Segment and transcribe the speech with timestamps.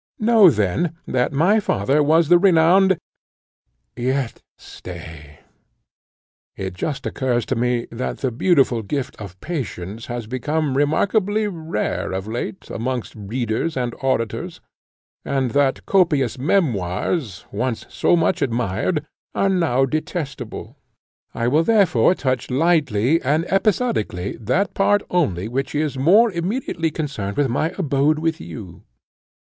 [0.17, 2.97] Know, then, that my father was the renowned
[3.95, 5.41] yet stay;
[6.55, 12.13] it just occurs to me, that the beautiful gift of patience has become remarkably rare
[12.13, 14.59] of late amongst readers and auditors,
[15.23, 19.05] and that copious memoirs, once so much admired,
[19.35, 20.77] are now detestable:
[21.35, 27.37] I will therefore touch lightly and episodically that part only which is more immediately connected
[27.37, 28.81] with my abode with you.